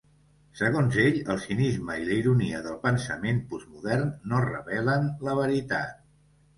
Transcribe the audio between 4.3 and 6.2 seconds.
no revelen la veritat.